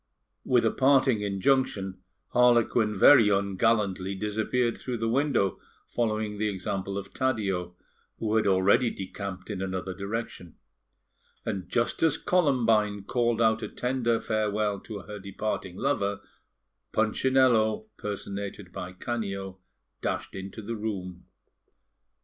[0.43, 7.13] With a parting injunction, Harlequin very ungallantly disappeared through the window, following the example of
[7.13, 7.75] Taddeo,
[8.17, 10.55] who had already decamped in another direction;
[11.45, 16.21] and just as Columbine called out a tender farewell to her departing lover,
[16.93, 19.59] Punchinello (personated by Canio)
[20.01, 21.25] dashed into the room.